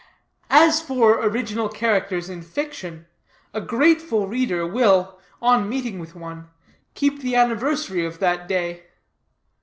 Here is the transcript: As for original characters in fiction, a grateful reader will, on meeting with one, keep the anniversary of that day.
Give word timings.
As 0.49 0.81
for 0.81 1.19
original 1.19 1.69
characters 1.69 2.27
in 2.27 2.41
fiction, 2.41 3.05
a 3.53 3.61
grateful 3.61 4.25
reader 4.27 4.65
will, 4.65 5.19
on 5.43 5.69
meeting 5.69 5.99
with 5.99 6.15
one, 6.15 6.49
keep 6.95 7.19
the 7.21 7.35
anniversary 7.35 8.03
of 8.03 8.17
that 8.17 8.47
day. 8.47 8.85